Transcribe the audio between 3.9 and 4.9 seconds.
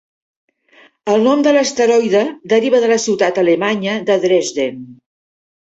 de Dresden.